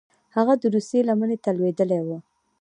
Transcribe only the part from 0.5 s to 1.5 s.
د روسیې لمنې ته